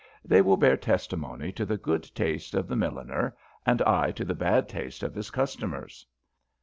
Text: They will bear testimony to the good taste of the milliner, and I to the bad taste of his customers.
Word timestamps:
They 0.25 0.41
will 0.41 0.57
bear 0.57 0.77
testimony 0.77 1.51
to 1.51 1.63
the 1.63 1.77
good 1.77 2.09
taste 2.15 2.55
of 2.55 2.67
the 2.67 2.75
milliner, 2.75 3.37
and 3.67 3.83
I 3.83 4.09
to 4.13 4.25
the 4.25 4.33
bad 4.33 4.67
taste 4.67 5.03
of 5.03 5.13
his 5.13 5.29
customers. 5.29 6.07